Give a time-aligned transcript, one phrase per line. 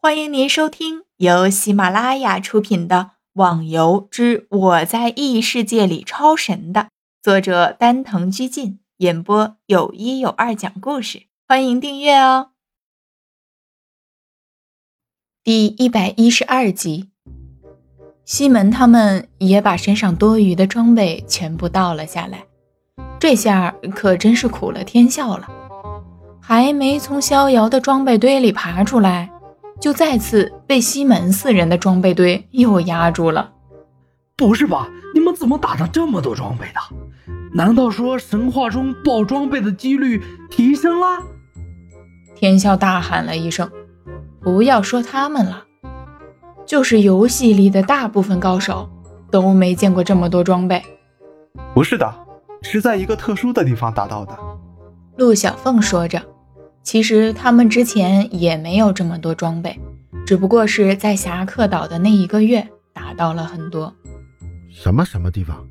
[0.00, 2.96] 欢迎您收听由喜马拉雅出品的
[3.32, 6.90] 《网游之我在异世界里超神》的
[7.20, 12.50] 作者丹藤居进演播，有一有二讲故事，欢迎订阅哦。
[15.42, 17.10] 第一百一十二集，
[18.24, 22.44] 西门他们也把身上多余的装备全部倒了下来，
[23.18, 25.48] 这下可真是苦了天笑了，
[26.40, 29.32] 还没从逍遥的装备堆里爬出来。
[29.80, 33.52] 就再次被西门四人的装备堆又压住了。
[34.36, 34.88] 不是吧？
[35.14, 36.80] 你们怎么打上这么多装备的？
[37.54, 41.06] 难道说神话中爆装备的几率提升了？
[42.36, 43.68] 天啸大喊了一声
[44.40, 45.64] ：“不要说他们了，
[46.66, 48.88] 就是游戏里的大部分高手
[49.30, 50.82] 都没见过这么多装备。”
[51.74, 52.14] 不是的，
[52.62, 54.38] 是在一个特殊的地方打到的。
[55.16, 56.20] 陆小凤说着。
[56.88, 59.78] 其实他们之前也没有这么多装备，
[60.24, 63.94] 只不过是在侠客岛的那一个月打到了很多。
[64.70, 65.68] 什么什么地方？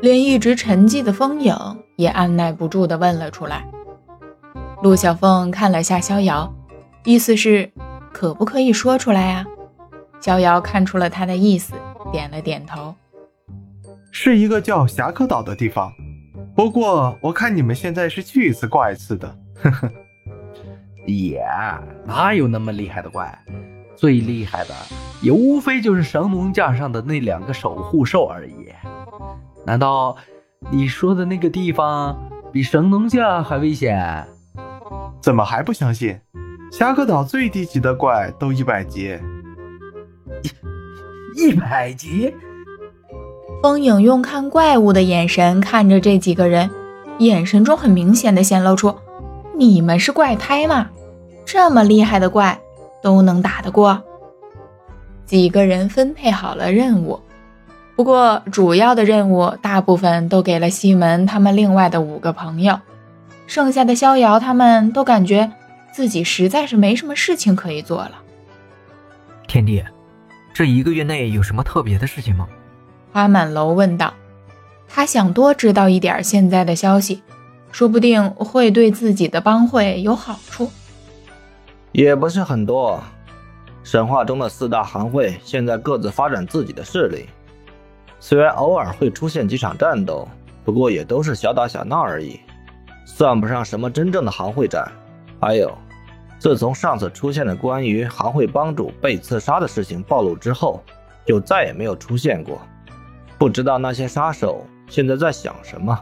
[0.00, 1.54] 连一直沉寂的风影
[1.96, 3.68] 也按耐不住地问了出来。
[4.82, 6.50] 陆小凤看了下逍遥，
[7.04, 7.70] 意思是
[8.10, 9.44] 可不可以说出来啊？
[10.22, 11.74] 逍遥看出了他的意思，
[12.10, 12.94] 点了点头。
[14.10, 15.92] 是一个叫侠客岛的地方，
[16.56, 19.28] 不过我看你们现在是去一次挂一次的，
[19.60, 19.92] 呵呵。
[21.06, 21.44] 也
[22.06, 23.38] 哪有那么厉害的怪？
[23.96, 24.74] 最厉害的
[25.22, 28.52] 也无非就是神农架上的那两个守护兽而已。
[29.64, 30.16] 难道
[30.70, 32.18] 你说的那个地方
[32.52, 34.26] 比神农架还危险？
[35.20, 36.18] 怎么还不相信？
[36.72, 39.16] 侠客岛最低级的怪都一百级，
[41.36, 42.34] 一一百级。
[43.62, 46.68] 风影用看怪物的眼神看着这几个人，
[47.18, 48.94] 眼神中很明显的显露出。
[49.56, 50.90] 你们是怪胎吗？
[51.44, 52.58] 这么厉害的怪
[53.02, 54.02] 都能打得过？
[55.26, 57.20] 几个人分配好了任务，
[57.96, 62.78] 不过主要的任务大部分都给了西门他们另外的五个朋友，
[63.46, 65.50] 剩下的逍遥他们都感觉
[65.92, 68.12] 自己实在是没什么事情可以做了。
[69.46, 69.82] 天帝，
[70.52, 72.46] 这一个月内有什么特别的事情吗？
[73.12, 74.12] 花满楼问道。
[74.88, 77.22] 他想多知道一点现在的消息。
[77.74, 80.70] 说不定会对自己的帮会有好处，
[81.90, 83.02] 也不是很多。
[83.82, 87.26] 神话中的四大行会现在各自发展自己的势力，
[88.20, 90.28] 虽然偶尔会出现几场战斗，
[90.64, 92.38] 不过也都是小打小闹而已，
[93.04, 94.88] 算不上什么真正的行会战。
[95.40, 95.76] 还有，
[96.38, 100.80] 自从上次出现的关于行会帮主被刺杀的事情暴露之后，
[101.26, 102.60] 就再也没有出现过。
[103.36, 105.98] 不知道那些杀手现在在想什么。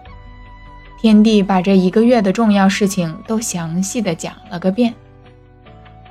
[1.02, 4.94] 天帝把这一个月的重要事情都详细的讲了个遍。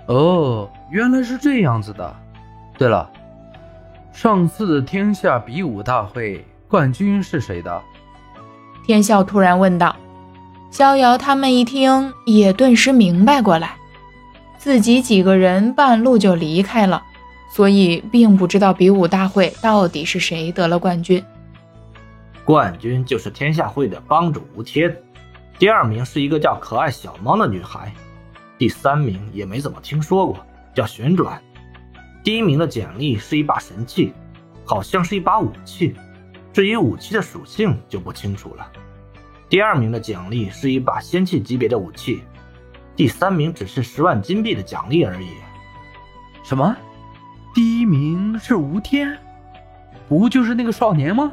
[0.07, 2.13] 哦，原来是这样子的。
[2.77, 3.09] 对了，
[4.11, 7.81] 上次的天下比武大会冠军是谁的？
[8.85, 9.95] 天笑突然问道。
[10.71, 13.75] 逍遥他们一听，也顿时明白过来，
[14.57, 17.01] 自己几个人半路就离开了，
[17.49, 21.23] 所以并不知道比武大会到底是谁得了冠军。
[22.43, 24.95] 冠军就是天下会的帮主吴天，
[25.59, 27.93] 第二名是一个叫可爱小猫的女孩，
[28.57, 31.41] 第三名也没怎么听说过，叫旋转。
[32.23, 34.13] 第一名的简历是一把神器，
[34.65, 35.95] 好像是一把武器，
[36.51, 38.67] 至于武器的属性就不清楚了。
[39.47, 42.23] 第二名的奖励是一把仙器级别的武器，
[42.95, 45.27] 第三名只是十万金币的奖励而已。
[46.43, 46.75] 什么？
[47.53, 49.17] 第一名是吴天？
[50.09, 51.31] 不就是那个少年吗？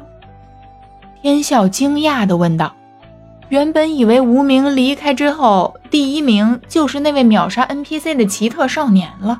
[1.21, 2.75] 天笑惊讶地问道
[3.49, 9.39] ：“原本以为无名离开之后，第一名就是那位秒杀 NPC 的奇特少年了。”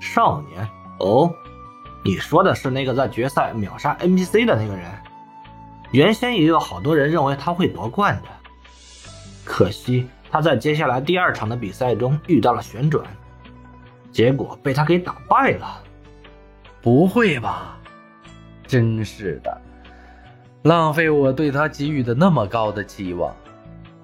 [0.00, 0.66] 少年？
[0.98, 1.30] 哦，
[2.04, 4.90] 你说的是那个在决赛秒杀 NPC 的那个人？
[5.90, 8.28] 原先也有好多人认为他会夺冠的，
[9.44, 13.04] 可惜他在接下来第二场的比赛中遇到了旋转，
[14.10, 15.82] 结果被他给打败了。
[16.80, 17.76] 不会吧？
[18.66, 19.60] 真是的！
[20.62, 23.34] 浪费我对他给予的那么高的期望，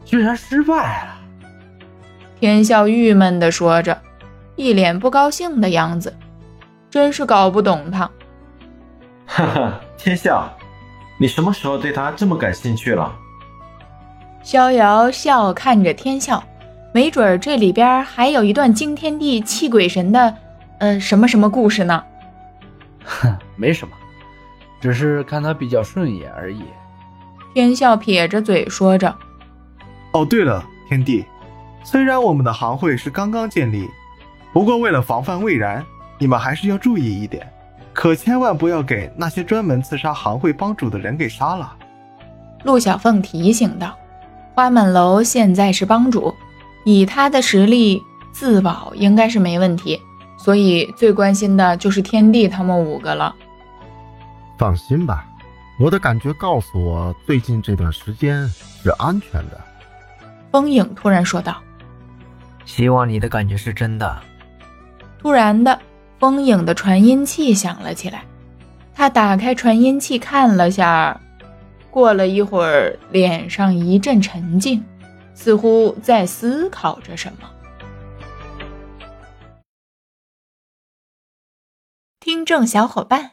[0.05, 1.19] 居然失败了。
[2.41, 4.01] 天笑郁闷地说着，
[4.57, 6.17] 一脸不高兴的样子，
[6.89, 8.11] 真是搞不懂他。
[9.27, 10.51] 哈哈，天笑，
[11.19, 13.15] 你什么时候对他这么感兴趣了？
[14.43, 16.43] 逍遥笑看着天笑，
[16.95, 20.35] 没准儿这里边还有一段惊天地泣鬼神的，
[20.79, 22.03] 呃，什么什么故事呢？
[23.05, 23.95] 哼，没什么。
[24.81, 26.63] 只是看他比较顺眼而已。
[27.55, 29.15] 天笑撇着嘴说着
[30.13, 31.25] ：“哦，对了，天帝，
[31.83, 33.89] 虽然我们的行会是刚刚建立，
[34.53, 35.85] 不过为了防范未然，
[36.19, 37.51] 你们还是要注意一点，
[37.93, 41.73] 可千万不要给那些专门刺杀行会帮主的人给杀了。
[42.65, 43.97] 陆小凤提醒道
[44.55, 46.35] ：“花满楼现在是帮主，
[46.85, 48.03] 以他的实力
[48.33, 50.01] 自保应该是没问题，
[50.37, 53.35] 所以最关心的就是天帝他们五个了。
[54.59, 55.27] 放心吧，
[55.79, 59.61] 我的感觉告诉我，最近这段时间是安全的。”
[60.51, 61.63] 风影突然说道。
[62.65, 64.23] 希望你的感觉是真的。
[65.19, 65.81] 突然的，
[66.19, 68.25] 风影的传音器响了起来。
[68.95, 71.21] 他打开传音器看了下，
[71.91, 74.83] 过了一会儿，脸上一阵沉静，
[75.35, 77.49] 似乎在思考着什么。
[82.19, 83.33] 听众小伙伴，